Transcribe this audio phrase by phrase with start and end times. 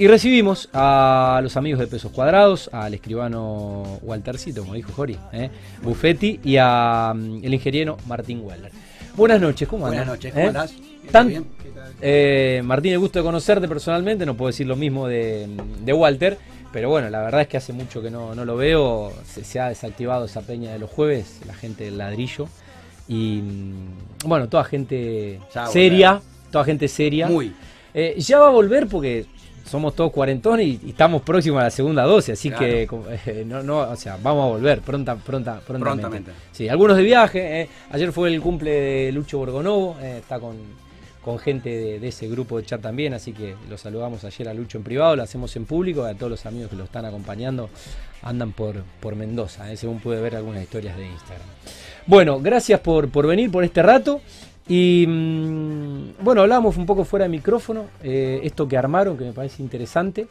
[0.00, 5.50] Y recibimos a los amigos de Pesos Cuadrados, al escribano Waltercito, como dijo Jori, ¿eh?
[5.82, 8.72] Buffetti, y al mm, ingeniero Martín Weller.
[9.14, 9.98] Buenas noches, ¿cómo andas?
[10.06, 10.48] Buenas noches, ¿cómo ¿Eh?
[10.48, 10.74] andás?
[11.12, 11.44] Tan- Bien.
[12.00, 15.46] eh, Martín, el gusto de conocerte personalmente, no puedo decir lo mismo de,
[15.84, 16.38] de Walter,
[16.72, 19.60] pero bueno, la verdad es que hace mucho que no, no lo veo, se, se
[19.60, 22.48] ha desactivado esa peña de los jueves, la gente del ladrillo,
[23.06, 27.26] y mm, bueno, toda gente a seria, toda gente seria.
[27.26, 27.52] Muy.
[27.92, 29.26] Eh, ya va a volver porque
[29.70, 32.64] somos todos cuarentones y, y estamos próximos a la segunda dosis, así Claro.
[32.66, 32.88] que
[33.26, 36.00] eh, no, no, o sea, vamos a volver pronta, pronta, prontamente.
[36.02, 36.32] Prontamente.
[36.52, 37.60] Sí, algunos de viaje.
[37.62, 37.68] eh.
[37.92, 40.56] Ayer fue el cumple de Lucho Borgonovo, eh, está con,
[41.24, 44.54] con gente de, de ese grupo de chat también, así que lo saludamos ayer a
[44.54, 47.70] Lucho en privado, lo hacemos en público, a todos los amigos que lo están acompañando
[48.22, 51.46] andan por, por Mendoza, según pude ver algunas historias de Instagram.
[52.06, 54.20] Bueno, gracias por, por venir por este rato.
[54.70, 59.32] Y mm, bueno, hablábamos un poco fuera de micrófono, eh, esto que armaron, que me
[59.32, 60.28] parece interesante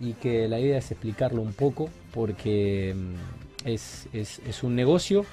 [0.00, 5.26] y que la idea es explicarlo un poco porque mm, es, es- es un negocio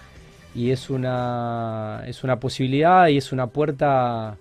[0.53, 4.35] y es una, es una posibilidad y es una puerta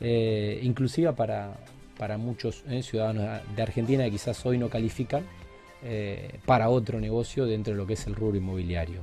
[0.00, 1.54] eh, inclusiva para,
[1.98, 5.24] para muchos eh, ciudadanos de Argentina que quizás hoy no califican
[5.82, 9.00] eh, para otro negocio dentro de lo que es el rubro inmobiliario.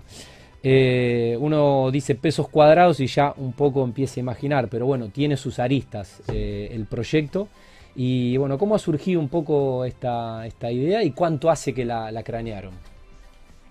[0.68, 5.38] Eh, uno dice pesos cuadrados y ya un poco empieza a imaginar, pero bueno, tiene
[5.38, 7.48] sus aristas eh, el proyecto.
[7.96, 12.12] Y bueno, ¿cómo ha surgido un poco esta, esta idea y cuánto hace que la,
[12.12, 12.74] la cranearon?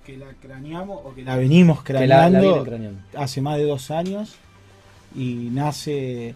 [0.06, 2.06] que la craneamos o que la venimos Que la- la
[2.62, 4.34] craneando hace más de dos años
[5.16, 6.34] y nace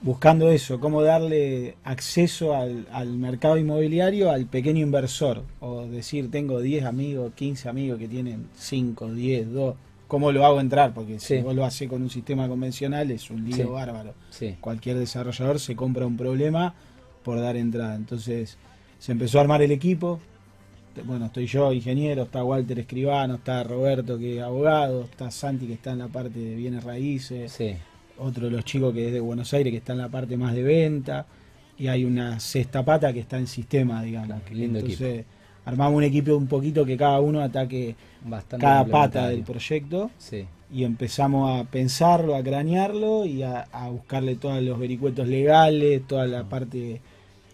[0.00, 5.42] buscando eso, cómo darle acceso al, al mercado inmobiliario al pequeño inversor.
[5.60, 9.74] O decir, tengo 10 amigos, 15 amigos que tienen 5, 10, 2.
[10.08, 10.92] ¿Cómo lo hago entrar?
[10.94, 13.62] Porque si vos lo haces con un sistema convencional es un lío Sí.
[13.64, 14.14] bárbaro.
[14.30, 16.74] Sí, Cualquier desarrollador se compra un problema
[17.22, 17.94] por dar entrada.
[17.96, 18.58] Entonces
[18.98, 20.20] se empezó a armar el equipo.
[21.04, 25.72] Bueno, estoy yo, ingeniero, está Walter Escribano, está Roberto, que es abogado, está Santi, que
[25.72, 27.58] está en la parte de bienes raíces,
[28.16, 30.54] otro de los chicos que es de Buenos Aires, que está en la parte más
[30.54, 31.26] de venta,
[31.76, 34.28] y hay una sexta pata que está en sistema, digamos.
[34.42, 35.24] Claro, lindo Entonces
[35.64, 37.94] armamos un equipo un poquito que cada uno ataque
[38.24, 43.88] bastante cada pata del proyecto Sí, y empezamos a pensarlo, a cranearlo y a, a
[43.88, 47.00] buscarle todos los vericuetos legales, toda la parte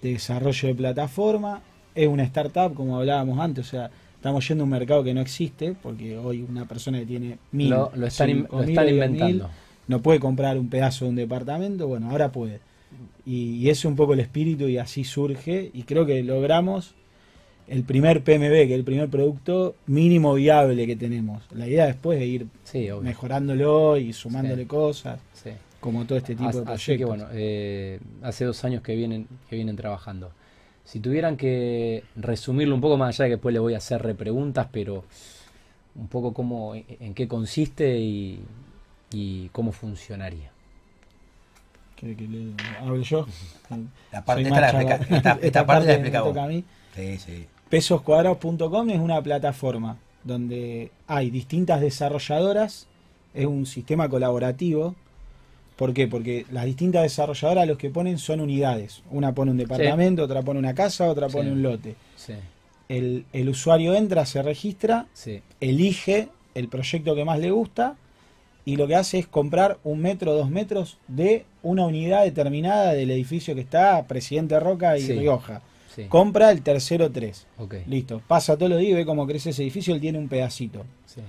[0.02, 1.60] de desarrollo de plataforma.
[1.94, 5.20] Es una startup, como hablábamos antes, o sea, estamos yendo a un mercado que no
[5.20, 8.70] existe, porque hoy una persona que tiene mil, lo, lo están, in- cinco lo mil,
[8.70, 9.50] están diez mil, inventando.
[9.88, 12.60] no puede comprar un pedazo de un departamento, bueno, ahora puede.
[13.26, 16.94] Y, y ese es un poco el espíritu y así surge, y creo que logramos
[17.70, 21.42] el primer PMB, que es el primer producto mínimo viable que tenemos.
[21.52, 24.68] La idea después de ir Sí, mejorándolo y sumándole Sí.
[24.68, 25.50] cosas, Sí.
[25.80, 26.96] como todo este tipo As- de Así proyectos.
[26.98, 30.32] que bueno, eh, hace dos años que vienen, que vienen trabajando.
[30.84, 34.02] Si tuvieran que resumirlo un poco más allá de que después le voy a hacer
[34.02, 35.04] repreguntas, pero
[35.94, 38.40] un poco cómo, en, en qué consiste y,
[39.12, 40.50] y cómo funcionaría.
[41.96, 43.26] ¿Quiere que le hable yo?
[44.10, 46.30] La parte esta, la explica- chava- esta, esta parte la me explica vos.
[46.30, 46.64] toca a mí.
[46.96, 47.46] Sí, sí.
[47.70, 52.88] Pesoscuadrados.com es una plataforma donde hay distintas desarrolladoras,
[53.32, 54.96] es un sistema colaborativo.
[55.76, 56.08] ¿Por qué?
[56.08, 59.02] Porque las distintas desarrolladoras los que ponen son unidades.
[59.12, 61.52] Una pone un departamento, otra pone una casa, otra pone Sí.
[61.52, 61.94] un lote.
[62.16, 62.34] Sí,
[62.88, 65.06] El, el usuario entra, se registra,
[65.60, 67.94] elige el proyecto que más le gusta
[68.64, 73.12] y lo que hace es comprar un metro, dos metros de una unidad determinada del
[73.12, 75.02] edificio que está Presidente Roca y.
[75.20, 75.62] Rioja.
[75.94, 76.04] Sí.
[76.08, 77.46] Compra el tercero tres.
[77.58, 80.28] Ok, Listo, pasa todos los días y ve cómo crece ese edificio, él tiene un
[80.28, 80.84] pedacito.
[81.06, 81.20] sí.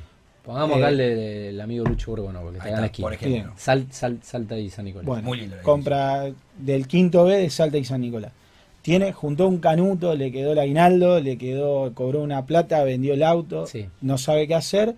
[0.44, 3.54] Pongamos Eh, acá el, de- el amigo Lucho Borgono, porque está en la por ejemplo.
[3.58, 5.06] Sal, sal, salta y San Nicolás.
[5.06, 8.32] Bueno, Muy lindo compra del quinto B de Salta y San Nicolás.
[8.82, 13.22] Tiene, juntó un canuto, le quedó el aguinaldo, le quedó, cobró una plata, vendió el
[13.22, 13.86] auto, Sí.
[14.02, 14.96] no sabe qué hacer.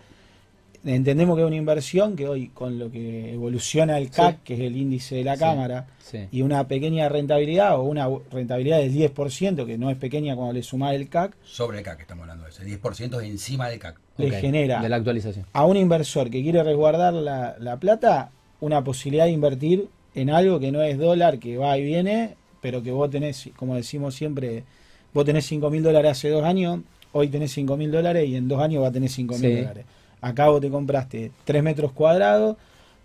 [0.86, 4.42] Entendemos que es una inversión que hoy con lo que evoluciona el CAC, Sí.
[4.44, 5.40] que es el índice de la Sí.
[5.40, 10.36] cámara, Sí, y una pequeña rentabilidad o una rentabilidad del 10%, que no es pequeña
[10.36, 12.62] cuando le sumás el CAC, Sobre el CAC estamos hablando de eso.
[12.64, 13.98] El 10% es encima del CAC.
[14.18, 15.46] le genera De la actualización.
[15.54, 18.30] a un inversor que quiere resguardar la, la plata
[18.60, 22.84] una posibilidad de invertir en algo que no es dólar, que va y viene, pero
[22.84, 24.64] que vos tenés, como decimos siempre,
[25.14, 26.82] vos tenés 5 mil dólares hace dos años,
[27.14, 29.86] hoy tenés 5 mil dólares y en dos años va a tener 5 mil dólares.
[30.24, 32.56] Acá vos te compraste 3 metros cuadrados,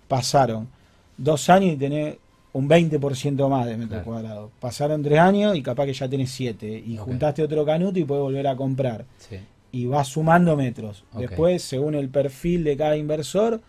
[0.07, 0.69] pasaron
[1.17, 2.17] dos años y tenés
[2.53, 4.05] un 20% más de metros Claro.
[4.05, 4.51] cuadrados.
[4.61, 8.23] Pasaron tres años y capaz que ya tenés 7 y juntaste otro canuto y puedes
[8.23, 9.05] volver a comprar.
[9.19, 9.37] Sí,
[9.73, 11.05] y va sumando metros.
[11.17, 13.61] Después, según el perfil de cada inversor,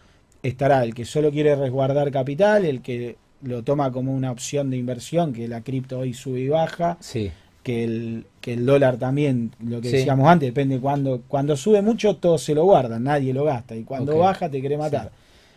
[0.44, 4.78] estará el que solo quiere resguardar capital, el que lo toma como una opción de
[4.78, 7.31] inversión, que la cripto hoy sube y baja, sí,
[7.64, 9.98] que el, que el dólar también, lo que Sí.
[9.98, 13.76] decíamos antes, depende cuando, cuando sube mucho, todo se lo guardan, nadie lo gasta.
[13.76, 15.12] Y cuando baja te quiere matar.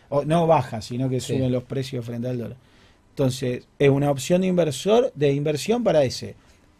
[0.09, 1.33] O, no baja, sino que Sí.
[1.33, 2.57] suben los precios frente al dólar.
[3.09, 6.35] Entonces, es una opción de inversor, de inversión para ese.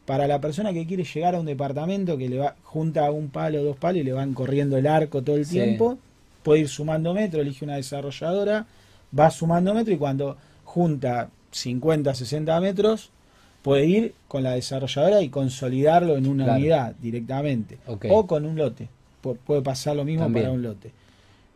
[0.06, 3.64] Para la persona que quiere llegar a un departamento que le va, junta un palo,
[3.64, 5.98] dos palos y le van corriendo el arco todo el tiempo,
[6.44, 8.66] puede ir sumando metro, elige una desarrolladora,
[9.18, 10.36] va sumando metro y cuando
[10.66, 13.12] junta 50, 60 metros,
[13.64, 16.60] puede ir con la desarrolladora y consolidarlo en una Claro.
[16.60, 17.78] unidad directamente.
[17.88, 18.90] O con un lote.
[19.24, 20.44] Pu- puede pasar lo mismo También.
[20.46, 20.92] para un lote.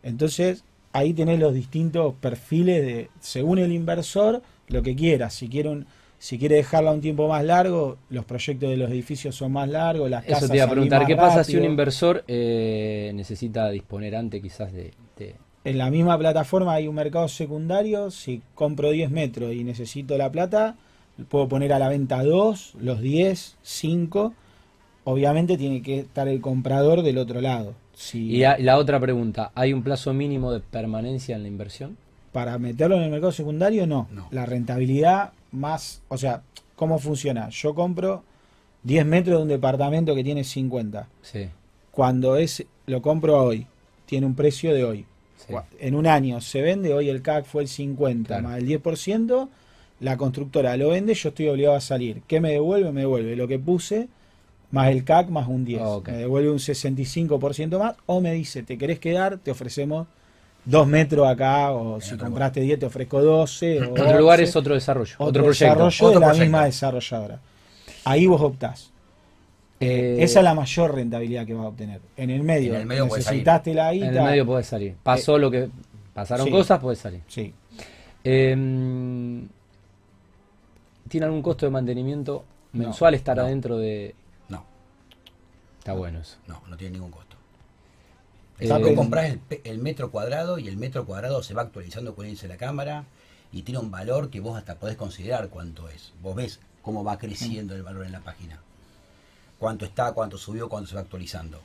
[0.02, 5.28] Entonces, ahí tenés los distintos perfiles de, según el inversor, lo que quiera.
[5.30, 5.86] Si quiere un,
[6.18, 10.08] si quiere dejarla un tiempo más largo, los proyectos de los edificios son más largos,
[10.10, 14.16] las casas Eso te iba a preguntar, ¿qué pasa si un inversor eh, necesita disponer
[14.16, 14.92] antes quizás de...
[15.16, 15.34] de-
[15.64, 18.10] En la misma plataforma hay un mercado secundario.
[18.10, 20.76] Si compro 10 metros y necesito la plata,
[21.28, 24.34] puedo poner a la venta 2, los 10, 5.
[25.04, 27.74] Obviamente tiene que estar el comprador del otro lado.
[27.94, 31.96] Si Y la otra pregunta, ¿hay un plazo mínimo de permanencia en la inversión?
[32.30, 34.06] para meterlo en el mercado secundario, no.
[34.12, 34.28] No.
[34.30, 36.42] La rentabilidad más, o sea,
[36.76, 37.48] ¿cómo funciona?
[37.48, 38.22] Yo compro
[38.84, 41.08] 10 metros de un departamento que tiene 50.
[41.22, 41.48] Sí,
[41.90, 43.66] Cuando es lo compro hoy,
[44.06, 45.06] tiene un precio de hoy.
[45.38, 45.54] sí.
[45.80, 48.42] En un año se vende, hoy el CAC fue el 50 Claro.
[48.50, 49.48] más el 10%,
[50.00, 52.22] la constructora lo vende, yo estoy obligado a salir.
[52.26, 52.92] ¿Qué me devuelve?
[52.92, 54.08] Me devuelve lo que puse
[54.70, 55.80] más el CAC más un 10.
[55.82, 55.98] Ah.
[56.06, 59.38] Me devuelve un 65% más o me dice, ¿te querés quedar?
[59.38, 60.06] Te ofrecemos
[60.66, 63.80] 2 metros acá o si compraste 10 te ofrezco 12.
[63.80, 65.64] O Otro lugar 11, es otro desarrollo, otro, otro proyecto.
[65.84, 67.40] desarrollo Otro de la misma desarrolladora.
[68.04, 68.92] Ahí vos optás.
[69.80, 72.00] Eh, Esa es la mayor rentabilidad que vas a obtener.
[72.16, 74.08] En el medio, En el medio necesitaste la guita.
[74.08, 74.94] en el medio puede salir.
[75.02, 75.68] Pasó lo que...
[76.12, 76.50] Pasaron sí.
[76.52, 77.20] cosas, puede salir.
[77.28, 77.54] Sí.
[78.24, 78.56] Eh,
[81.08, 83.44] ¿Tiene algún costo de mantenimiento mensual estar no.
[83.44, 84.14] adentro de...?
[84.48, 84.64] No,
[85.78, 86.36] Está bueno eso.
[86.46, 87.36] no, no tiene ningún costo.
[88.60, 92.26] Eh, vos comprás el, el metro cuadrado y el metro cuadrado se va actualizando con
[92.26, 93.04] el de la cámara
[93.52, 96.12] y tiene un valor que vos hasta podés considerar cuánto es.
[96.22, 98.60] Vos ves cómo va creciendo el valor en la página.
[99.58, 101.60] Cuánto está, cuánto subió, cuánto se va actualizando.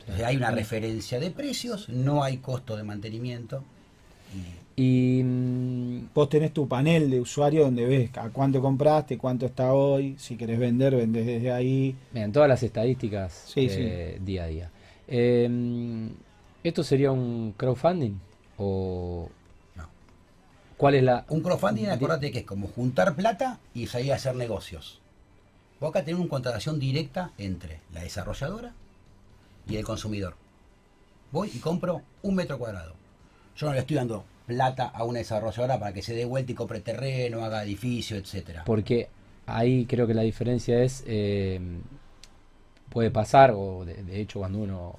[0.00, 3.62] Entonces hay una referencia de precios, no hay costo de mantenimiento.
[4.76, 9.72] Y mm, Vos tenés tu panel de usuario donde ves a cuánto compraste, cuánto está
[9.72, 11.94] hoy, si querés vender, vendés desde ahí.
[12.12, 14.70] Vean, todas las estadísticas Sí, eh, día a día.
[15.06, 16.08] Eh,
[16.62, 18.18] ¿Esto sería un crowdfunding?
[18.58, 19.28] ¿O
[19.76, 19.88] no.
[20.76, 21.24] cuál es la...?
[21.28, 25.00] Un crowdfunding, acordate que es como juntar plata y salir a hacer negocios.
[25.80, 28.74] Vos acá tenés una contratación directa entre la desarrolladora
[29.66, 30.34] y el consumidor.
[31.32, 32.99] Voy y compro un metro cuadrado.
[33.60, 36.54] Yo no le estoy dando plata a una desarrolladora para que se dé vuelta y
[36.54, 38.64] compre terreno, haga edificio, etcétera.
[38.64, 39.08] Porque
[39.44, 41.60] ahí creo que la diferencia es, eh,
[42.88, 44.96] puede pasar, o de, hecho cuando uno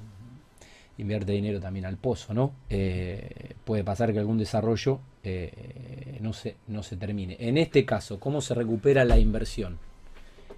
[0.99, 2.53] invierte dinero también al pozo, ¿no?
[2.69, 7.37] Eh, puede pasar que algún desarrollo eh, no, se, no se termine.
[7.39, 9.79] En este caso, ¿cómo se recupera la inversión?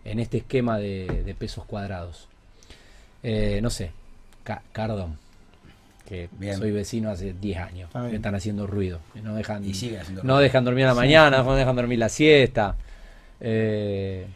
[0.03, 2.27] En este esquema de, pesos cuadrados.
[3.23, 3.91] No sé,
[4.43, 5.17] Ca- Cardón,
[6.07, 6.57] que Bien.
[6.57, 8.99] soy vecino hace 10 años, me están haciendo ruido.
[9.23, 10.39] No dejan, Y siguen haciendo no ruido.
[10.43, 12.75] dejan dormir a la mañana, no dejan dormir la siesta.
[13.39, 14.27] Eh,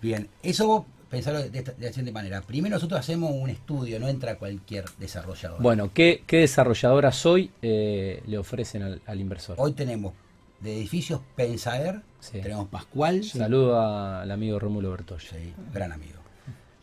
[0.00, 2.40] Bien, eso vos pensarlo de, esta- de la siguiente manera.
[2.42, 5.60] Primero nosotros hacemos un estudio, no entra cualquier desarrollador.
[5.60, 9.56] bueno, ¿qué, qué desarrolladora soy eh, le ofrecen al, al inversor?
[9.58, 10.12] Hoy tenemos
[10.60, 12.40] de edificios Pensaer, Sí.
[12.40, 15.30] tenemos Pascual, Saludo al amigo Rómulo Bertoya.
[15.30, 16.18] Sí, gran amigo.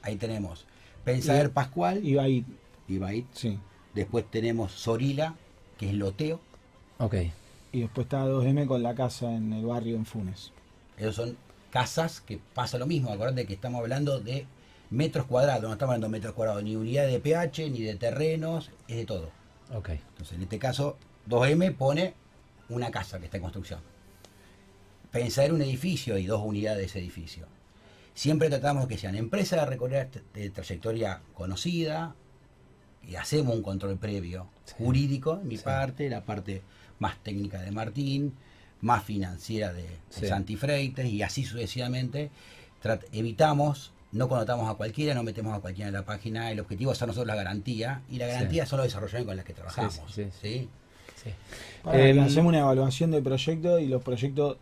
[0.02, 0.66] Ahí tenemos
[1.04, 2.46] Pensaer Pascual Y Bait.
[3.34, 3.60] sí.
[3.96, 5.36] Después tenemos Sorila,
[5.78, 6.42] que es loteo.
[7.00, 7.16] Ok,
[7.72, 10.52] Y después está 2M con la casa en el barrio en Funes.
[10.98, 11.38] Esos son
[11.72, 13.12] casas que pasa lo mismo.
[13.12, 14.46] Acordate que estamos hablando de
[14.90, 15.64] metros cuadrados.
[15.64, 19.06] No estamos hablando de metros cuadrados, ni unidad de pH, ni de terrenos, es de
[19.06, 19.30] todo.
[19.74, 19.90] ok.
[19.90, 20.98] Entonces, en este caso,
[21.30, 22.14] 2M pone
[22.70, 23.80] una casa que está en construcción.
[25.12, 27.46] Pensar un edificio y dos unidades de ese edificio.
[28.14, 32.16] Siempre tratamos que sean empresas de recorrer de trayectoria conocida
[33.10, 34.74] y hacemos un control previo Sí.
[34.78, 35.64] jurídico, en mi Sí.
[35.64, 36.62] parte, la parte
[37.00, 38.34] más técnica de Martín,
[38.82, 40.28] más financiera de, de Sí.
[40.28, 42.30] Santi Freites y así sucesivamente.
[43.12, 46.52] Evitamos, no connotamos a cualquiera, no metemos a cualquiera en la página.
[46.52, 48.32] El objetivo es a nosotros la garantía y la Sí.
[48.34, 49.94] garantía son los desarrolladores con los que trabajamos.
[50.14, 50.30] sí, sí.
[50.42, 50.70] ¿sí?
[51.24, 51.30] Sí.
[51.84, 54.58] Para, Em, hacemos una evaluación del proyecto y los proyectos.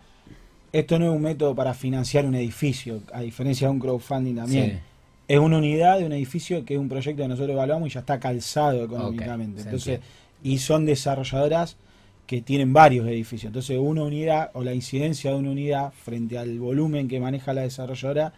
[0.71, 4.81] Esto no es un método para financiar un edificio, a diferencia de un crowdfunding también.
[5.27, 8.01] Es una unidad de un edificio que es un proyecto que nosotros evaluamos y ya
[8.01, 9.61] está calzado económicamente.
[9.61, 10.01] Entonces,
[10.43, 11.77] y son desarrolladoras
[12.27, 13.49] que tienen varios edificios.
[13.49, 17.61] Entonces, una unidad o la incidencia de una unidad frente al volumen que maneja la
[17.61, 18.33] desarrolladora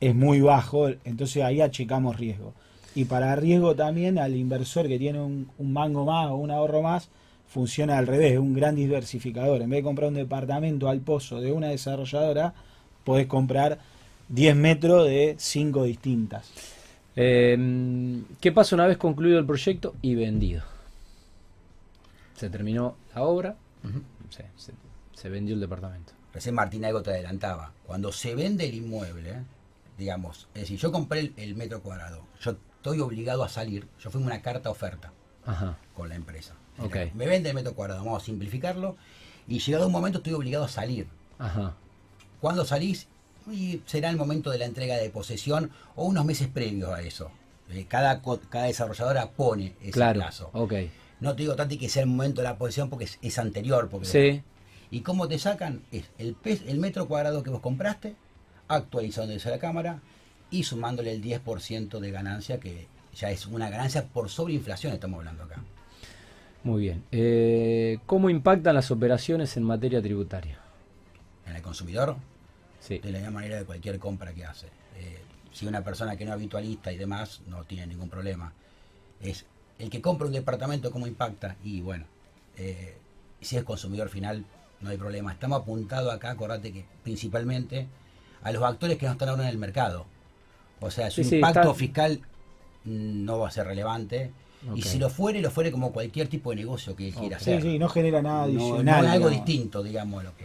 [0.00, 2.54] es muy bajo, entonces ahí achicamos riesgo.
[2.94, 6.82] Y para riesgo también al inversor que tiene un, un mango más o un ahorro
[6.82, 7.08] más,
[7.46, 9.62] funciona al revés, es un gran diversificador.
[9.62, 12.54] En vez de comprar un departamento al pozo de una desarrolladora,
[13.04, 13.78] podés comprar
[14.30, 16.48] 10 metros de 5 distintas.
[17.16, 20.62] Eh, ¿Qué pasa una vez concluido el proyecto y vendido?
[22.36, 23.56] Se terminó la obra,
[24.30, 24.72] se, se-
[25.12, 26.12] se vendió el departamento.
[26.32, 27.72] Recién Martín algo te adelantaba.
[27.86, 29.42] Cuando se vende el inmueble,
[29.98, 34.10] digamos, es decir, yo compré el, el metro cuadrado, yo estoy obligado a salir, yo
[34.10, 35.12] fui una carta oferta
[35.44, 36.54] Ajá, con la empresa.
[36.78, 36.96] Ok.
[37.14, 38.96] Me vende el metro cuadrado, vamos a simplificarlo,
[39.46, 41.08] y llegado un momento estoy obligado a salir.
[41.38, 41.74] ajá,
[42.40, 43.06] ¿Cuándo salís?
[43.50, 47.30] Y será el momento de la entrega de posesión o unos meses previos a eso.
[47.70, 50.50] Eh, Cada, cada desarrolladora pone ese claro, plazo.
[51.20, 53.88] No te digo tanto que sea el momento de la posesión porque es, es anterior.
[53.88, 54.42] Porque Sí,
[54.90, 55.82] ¿Y cómo te sacan?
[55.92, 58.16] Es el, pes- el metro cuadrado que vos compraste,
[58.68, 60.00] actualizándose a la cámara
[60.50, 65.44] y sumándole el 10% de ganancia, que ya es una ganancia por sobreinflación, estamos hablando
[65.44, 65.62] acá.
[66.64, 67.04] muy bien.
[67.12, 70.58] Eh, ¿Cómo impactan las operaciones en materia tributaria?
[71.46, 72.16] En el consumidor,
[72.80, 74.66] Sí, de la misma manera de cualquier compra que hace.
[74.96, 75.20] Eh,
[75.52, 78.52] si una persona que no es habitualista y demás, no tiene ningún problema.
[79.20, 79.44] Es
[79.78, 81.56] el que compra un departamento, ¿cómo impacta?
[81.62, 82.06] Y bueno,
[82.56, 82.96] eh,
[83.40, 84.44] si es consumidor final,
[84.80, 85.32] no hay problema.
[85.32, 87.86] Estamos apuntados acá, acordate que principalmente
[88.42, 90.06] a los actores que no están ahora en el mercado.
[90.80, 92.20] O sea, su Sí, sí, impacto está- fiscal
[92.84, 94.30] no va a ser relevante.
[94.74, 97.42] Y si lo fuere, lo fuere como cualquier tipo de negocio que él quiera Ok.
[97.42, 97.62] Sí, hacer.
[97.62, 98.84] sí, no genera nada No- adicional.
[99.02, 99.46] no es algo digamos.
[99.46, 100.44] distinto, digamos, a lo que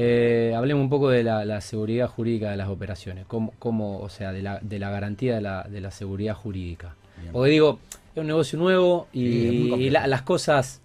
[0.00, 4.08] Eh, hablemos un poco de la, la seguridad jurídica de las operaciones, cómo, cómo, o
[4.08, 6.94] sea, de la, de la garantía de la, de la seguridad jurídica.
[7.20, 7.32] Bien.
[7.32, 7.80] Porque digo,
[8.14, 10.80] es un negocio nuevo y, Sí, las cosas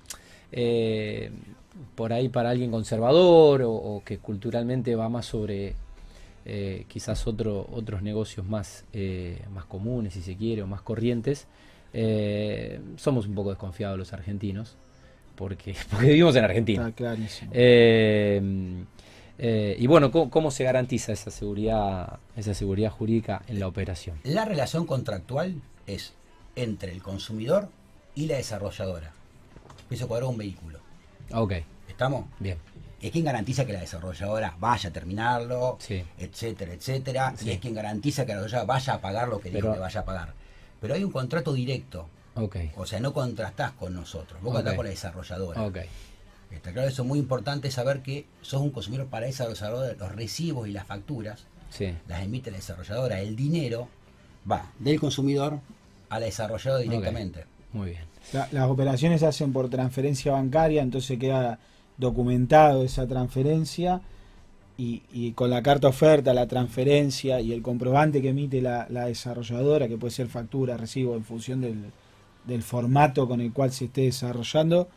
[0.51, 1.29] eh,
[1.93, 5.75] por ahí para alguien conservador o, o que culturalmente va más sobre
[6.46, 11.46] eh, quizás otro, otros negocios más, eh, más comunes, si se quiere, o más corrientes,
[12.98, 14.75] somos un poco desconfiados los argentinos,
[15.36, 16.88] porque, porque vivimos en Argentina.
[16.88, 17.51] Está clarísimo.
[19.40, 24.20] Eh, y bueno, ¿cómo, cómo se garantiza esa seguridad, esa seguridad jurídica en la operación?
[24.24, 26.13] La relación contractual es
[26.56, 27.70] entre el consumidor
[28.16, 29.12] y la desarrolladora.
[29.90, 30.80] Piso cuadrado un vehículo.
[31.34, 31.54] Ok,
[31.88, 32.25] ¿Estamos?
[32.40, 32.58] bien.
[33.02, 36.04] Es quien garantiza que la desarrolladora vaya a terminarlo, Sí.
[36.18, 37.34] etcétera, etcétera.
[37.36, 37.48] Sí.
[37.50, 39.80] Y es quien garantiza que la desarrolladora vaya a pagar lo que dijo Pero- que
[39.80, 40.34] vaya a pagar.
[40.80, 42.08] Pero hay un contrato directo.
[42.36, 44.42] Ok, O sea, no contrastás con nosotros.
[44.42, 44.56] Vos Ok.
[44.56, 45.62] contratás con la desarrolladora.
[45.63, 45.78] ok.
[46.55, 49.95] Está claro, eso es muy importante saber que sos un consumidor para esa desarrolladora.
[50.00, 53.19] Los recibos y las facturas Sí, las emite la desarrolladora.
[53.19, 53.88] El dinero
[54.50, 55.60] va del consumidor
[56.10, 57.45] a la desarrolladora directamente.
[57.72, 58.03] muy bien.
[58.31, 61.57] La- las operaciones se hacen por transferencia bancaria, entonces queda
[61.98, 64.01] documentado esa transferencia
[64.77, 69.05] y, y con la carta oferta, la transferencia y el comprobante que emite la, la
[69.05, 71.91] desarrolladora, que puede ser factura, recibo, en función del,
[72.45, 74.88] del formato con el cual se esté desarrollando,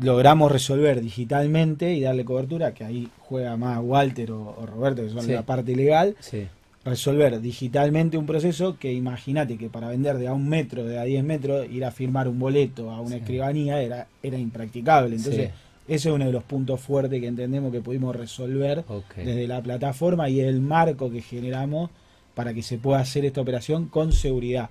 [0.00, 5.10] logramos resolver digitalmente y darle cobertura, que ahí juega más Walter o, o Roberto, que
[5.10, 5.32] son Sí.
[5.32, 6.46] la parte legal, Sí,
[6.84, 11.04] resolver digitalmente un proceso que imagínate que para vender de a un metro, de a
[11.04, 13.22] 10 metros, ir a firmar un boleto a una Sí.
[13.22, 15.16] escribanía era, era impracticable.
[15.16, 15.50] Entonces,
[15.88, 18.84] ese es uno de los puntos fuertes que entendemos que pudimos resolver
[19.16, 21.90] desde la plataforma y el marco que generamos
[22.34, 24.70] para que se pueda hacer esta operación con seguridad.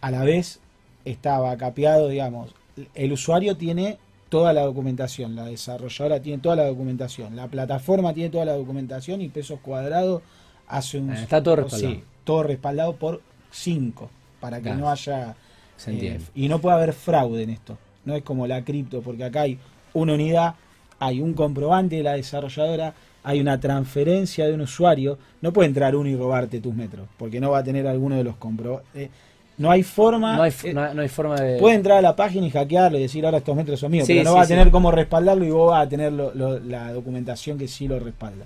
[0.00, 0.58] A la vez
[1.04, 2.54] estaba capeado, digamos,
[2.94, 3.98] el usuario tiene
[4.28, 9.20] toda la documentación, la desarrolladora tiene toda la documentación, la plataforma tiene toda la documentación
[9.22, 10.22] y pesos cuadrados
[10.66, 11.10] hace un...
[11.10, 11.94] Ah, está todo respaldado.
[11.94, 14.78] Sí, todo respaldado por 5, para que Claro.
[14.78, 15.34] no haya...
[15.76, 17.78] Se eh, y no puede haber fraude en esto.
[18.04, 19.58] No es como la cripto, porque acá hay
[19.94, 20.54] una unidad,
[20.98, 25.18] hay un comprobante de la desarrolladora, hay una transferencia de un usuario.
[25.40, 28.24] No puede entrar uno y robarte tus metros, porque no va a tener alguno de
[28.24, 29.10] los comprobantes.
[29.58, 30.36] No hay forma.
[30.36, 31.58] No hay, eh, no, hay- no hay forma de...
[31.58, 34.12] Puede entrar a la página y hackearlo y decir ahora estos metros son míos, Sí,
[34.14, 34.52] pero no sí, va a sí.
[34.52, 37.98] tener cómo respaldarlo y vos vas a tener lo- lo- la documentación que sí lo
[37.98, 38.44] respalda.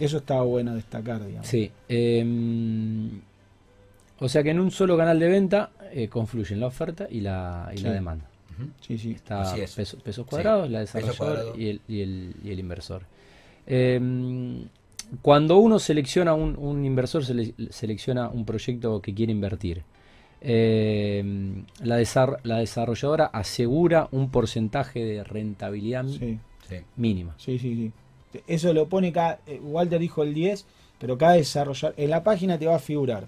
[0.00, 1.46] Eso está bueno destacar, digamos.
[1.46, 1.70] Sí.
[1.88, 2.24] eh,
[4.20, 7.70] o sea que en un solo canal de venta eh, confluyen la oferta y la,
[7.74, 8.24] y la demanda.
[8.80, 9.12] Sí, sí.
[9.12, 9.74] Está Así es.
[9.74, 11.58] peso- pesos cuadrados, la desarrolladora cuadrado.
[11.58, 13.02] y el, y, el, y el inversor.
[13.66, 14.00] Eh,
[15.22, 19.82] cuando uno selecciona un, un inversor, sele- selecciona un proyecto que quiere invertir,
[20.44, 21.24] eh,
[21.82, 26.38] la, desar- la desarrolladora asegura un porcentaje de rentabilidad Sí,
[26.96, 27.34] mínima.
[27.38, 27.74] sí, sí,
[28.32, 28.40] sí.
[28.46, 29.38] Eso lo pone cada.
[29.46, 30.66] eh, Walter dijo el 10,
[30.98, 31.94] pero cada desarrollador.
[31.98, 33.26] En la página te va a figurar.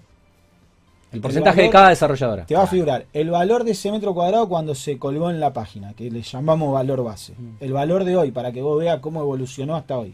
[1.11, 2.45] El porcentaje de valor- cada desarrolladora.
[2.45, 5.53] Te va a figurar el valor de ese metro cuadrado cuando se colgó en la
[5.53, 7.33] página, que le llamamos valor base.
[7.37, 7.63] Mm.
[7.63, 10.13] El valor de hoy, para que vos veas cómo evolucionó hasta hoy.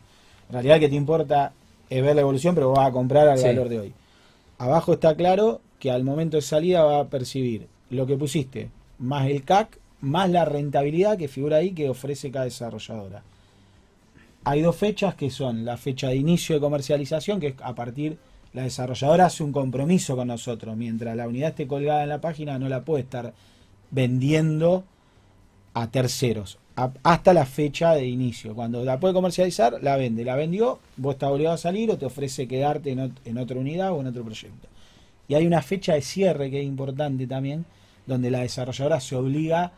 [0.50, 1.52] En realidad, que te importa
[1.90, 3.46] es ver la evolución, pero vos vas a comprar al Sí.
[3.48, 3.94] valor de hoy.
[4.60, 9.30] abajo está claro que al momento de salida va a percibir lo que pusiste, más
[9.30, 13.22] el CAC, más la rentabilidad que figura ahí que ofrece cada desarrolladora.
[14.46, 18.18] Hay dos fechas que son la fecha de inicio de comercialización, que es a partir,
[18.54, 22.58] la desarrolladora hace un compromiso con nosotros, mientras la unidad esté colgada en la página
[22.58, 23.34] no la puede estar
[23.92, 24.86] vendiendo
[25.74, 26.60] a terceros
[27.04, 28.56] hasta la fecha de inicio.
[28.56, 30.24] Cuando la puede comercializar, la vende.
[30.24, 33.92] La vendió, vos estás obligado a salir o te ofrece quedarte en, en, otra unidad
[33.92, 34.70] o en otro proyecto.
[35.28, 37.66] Y hay una fecha de cierre que es importante también,
[38.06, 39.72] donde la desarrolladora se obliga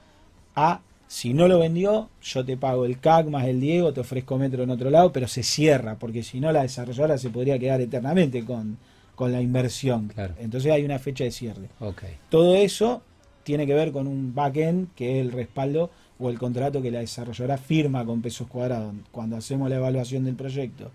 [0.56, 4.38] a, si no lo vendió, yo te pago el CAC más el Diego, te ofrezco
[4.38, 7.82] metro en otro lado, pero se cierra, porque si no la desarrolladora se podría quedar
[7.82, 8.78] eternamente con,
[9.16, 10.12] con la inversión.
[10.40, 11.70] Entonces hay una fecha de cierre.
[11.80, 12.18] Okay.
[12.30, 13.02] Todo eso
[13.44, 17.00] tiene que ver con un backend que es el respaldo o el contrato que la
[17.00, 20.92] desarrolladora firma con pesos cuadrados cuando hacemos la evaluación del proyecto.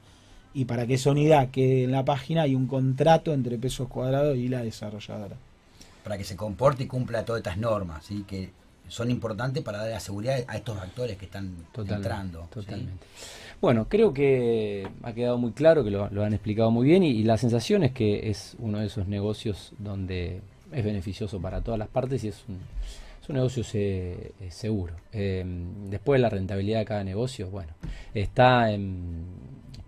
[0.53, 4.37] Y para que esa unidad quede en la página hay un contrato entre pesos cuadrados
[4.37, 5.37] y la desarrolladora.
[6.03, 8.25] Para que se comporte y cumpla todas estas normas, ¿sí?
[8.27, 8.51] que
[8.89, 12.49] son importantes para dar la seguridad a estos actores que están entrando.
[12.53, 13.07] Totalmente.
[13.61, 17.37] Bueno, creo que ha quedado muy claro, que lo, han explicado muy bien y la
[17.37, 20.41] sensación es que es uno de esos negocios donde
[20.73, 22.59] es beneficioso para todas las partes y es un
[23.31, 23.65] un negocio
[24.51, 24.95] seguro.
[25.13, 25.45] Eh,
[25.89, 27.73] después la rentabilidad de cada negocio, bueno,
[28.13, 29.25] está en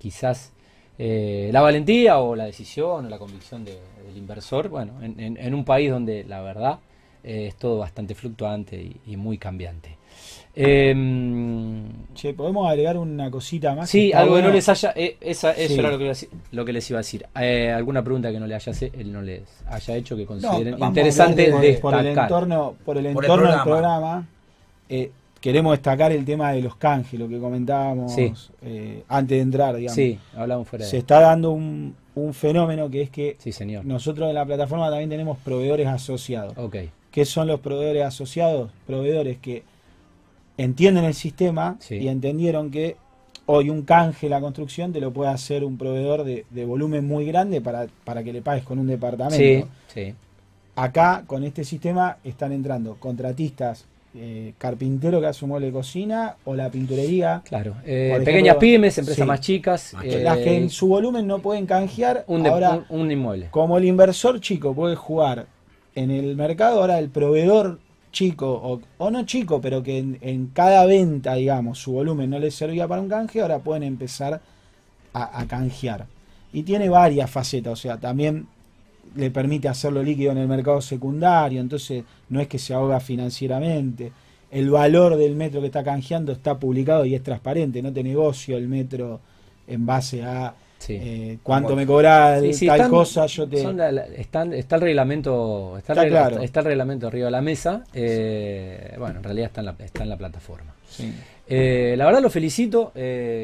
[0.03, 0.53] quizás
[0.99, 3.79] eh, la valentía o la decisión o la convicción del
[4.17, 6.81] inversor, bueno, en, un país donde la verdad
[7.23, 9.97] eh, es todo bastante fluctuante y muy cambiante.
[10.55, 10.95] Eh,
[12.15, 13.89] che, ¿podemos agregar una cosita más?
[13.89, 14.93] Sí, algo que no les haya.
[14.95, 15.99] Eh, esa, eso era lo
[16.65, 17.27] que, les iba a decir.
[17.41, 21.51] Eh, ¿Alguna pregunta que no, le haya, él no les haya hecho que consideren interesante
[21.51, 24.29] de, por el entorno, por el entorno del programa?
[25.43, 28.17] Eh, queremos destacar el tema de los canjes, lo que comentábamos
[29.09, 29.77] antes de entrar.
[29.77, 29.97] Digamos.
[29.97, 33.85] Sí, hablamos fuera Se está dando un, un, fenómeno que es que sí, señor.
[33.85, 36.57] nosotros en la plataforma también tenemos proveedores asociados.
[36.57, 36.91] Okay.
[37.11, 38.71] ¿Qué son los proveedores asociados?
[38.87, 39.65] Proveedores que
[40.57, 42.97] entienden el sistema y entendieron que
[43.47, 47.61] hoy un canje la construcción te lo puede hacer un proveedor de, volumen muy grande
[47.61, 49.69] para, para, que le pagues con un departamento.
[50.75, 56.37] Acá, con este sistema, están entrando contratistas, eh, carpintero que hace un mueble de cocina
[56.45, 57.43] o la pinturería.
[57.45, 59.95] Claro, eh, pequeñas pymes, empresas más chicas.
[60.03, 62.25] las que en su volumen no pueden canjear.
[62.27, 63.49] Un, ahora, un inmueble.
[63.51, 65.47] Como el inversor chico puede jugar
[65.95, 67.79] en el mercado, ahora el proveedor
[68.13, 72.87] chico, o, no chico, pero que en, cada venta, digamos, su volumen no les servía
[72.87, 74.41] para un canje, ahora pueden empezar
[75.15, 76.07] a, canjear.
[76.53, 78.47] Y tiene varias facetas, o sea, también
[79.15, 84.13] le permite hacerlo líquido en el mercado secundario, entonces no es que se ahoga financieramente.
[84.51, 88.57] El valor del metro que está canjeando está publicado y es transparente, no te negocio
[88.57, 89.21] el metro
[89.67, 90.55] en base a
[90.89, 93.63] eh, cuánto me cobra tal cosa, yo te.
[94.17, 97.85] está el reglamento, está, el reglamento, está, el reglamento arriba de la mesa.
[97.93, 100.75] Eh, bueno, en realidad está en la, está en la plataforma.
[101.49, 102.93] Eh, la verdad lo felicito.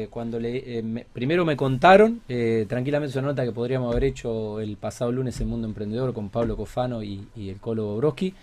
[0.09, 2.21] cuando le, primero me contaron,
[2.67, 6.55] tranquilamente se nota que podríamos haber hecho el pasado lunes el Mundo Emprendedor con Pablo
[6.57, 8.33] Cofano y, el Colo Broski.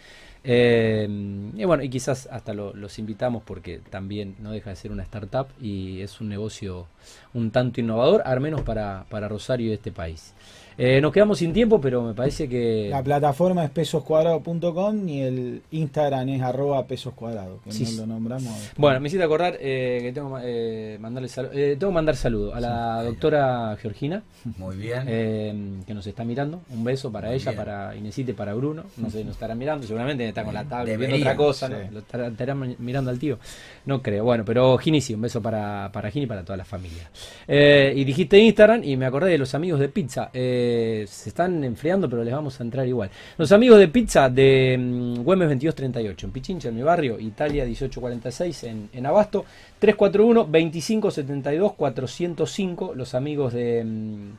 [0.48, 1.08] Eh,
[1.56, 5.48] y bueno, y quizás hasta los invitamos porque también no deja de ser una startup
[5.60, 6.86] y es un negocio
[7.34, 10.34] un tanto innovador, al menos para, para Rosario y este país.
[10.78, 12.88] Eh, nos quedamos sin tiempo, pero me parece que...
[12.90, 18.72] La plataforma es pesoscuadrado.com y el Instagram es arroba pesoscuadrado, que no lo nombramos.
[18.76, 22.60] Bueno, me hiciste acordar eh, que tengo, eh, mandarle eh, tengo que mandar saludo a
[22.60, 24.22] la doctora Georgina.
[24.58, 25.04] Muy bien.
[25.06, 25.54] Eh,
[25.86, 26.60] que nos está mirando.
[26.68, 28.84] Un beso para ella, para Inesite, para Bruno.
[28.98, 29.86] No sé, nos estará mirando.
[29.86, 31.68] Seguramente está con la tablet viendo otra cosa.
[31.68, 33.38] Lo estará, mirando al tío.
[33.86, 34.24] No creo.
[34.24, 37.10] Bueno, pero Gini sí, un beso para, para Gini y para toda la familia.
[37.48, 40.30] y dijiste Instagram y me acordé de los amigos de pizza.
[40.34, 40.65] Eh,
[41.06, 43.10] se están enfriando, pero les vamos a entrar igual.
[43.38, 48.64] Los amigos de pizza de mm, Güemes 2238, en Pichincha, en mi barrio, Italia 1846,
[48.64, 49.44] en, en Abasto,
[49.78, 53.84] 341 2572 405, los amigos de...
[53.84, 54.32] Mm,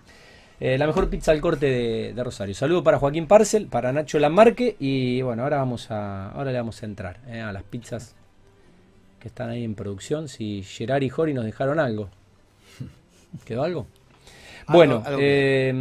[0.60, 2.56] eh, la mejor pizza al corte de, Rosario.
[2.56, 6.82] Saludo para Joaquín Parcel, para Nacho Lamarque y bueno, ahora vamos a ahora le vamos
[6.82, 8.16] a entrar eh, a las pizzas
[9.20, 10.28] que están ahí en producción.
[10.28, 12.10] Si Gerard y Jori nos dejaron algo.
[13.46, 13.86] ¿Quedó algo?
[14.68, 15.72] Bueno, eh,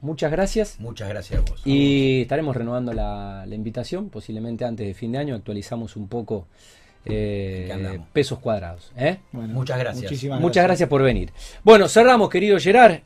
[0.00, 0.80] muchas gracias.
[0.80, 1.62] Muchas gracias a vos.
[1.64, 5.34] Y estaremos renovando la, invitación, posiblemente antes de fin de año.
[5.34, 6.46] Actualizamos un poco
[7.04, 8.92] eh, pesos cuadrados.
[8.96, 9.18] ¿eh?
[9.32, 10.24] muchas gracias.
[10.40, 11.32] Muchas gracias por venir.
[11.62, 13.00] Bueno, cerramos, querido Gerard.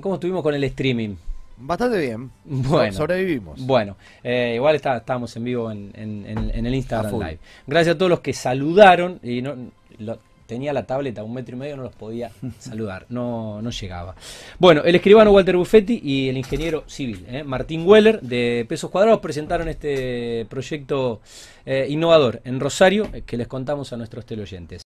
[0.00, 1.16] ¿Cómo estuvimos con el streaming?
[1.62, 2.30] Bastante bien.
[2.44, 3.66] Bueno, sobrevivimos.
[3.66, 7.38] Bueno, igual está, estábamos en vivo en, el Instagram Live.
[7.66, 9.56] Gracias a todos los que saludaron y no,
[10.50, 14.16] tenía la tableta a un metro y medio, no los podía saludar, no, no llegaba.
[14.58, 17.44] Bueno, el escribano Walter Buffetti y el ingeniero civil ¿eh?
[17.44, 21.20] Martín Weller de Pesos Cuadrados presentaron este proyecto
[21.64, 24.82] eh, innovador en Rosario que les contamos a nuestros teleoyentes.